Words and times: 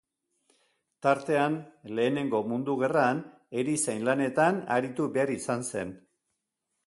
Tartean, 1.07 1.57
Lehenengo 1.99 2.39
Mundu 2.53 2.75
Gerran 2.79 3.21
erizain 3.63 4.09
lanetan 4.09 4.59
aritu 4.77 5.09
behar 5.19 5.35
izan 5.37 5.69
zen. 5.73 5.93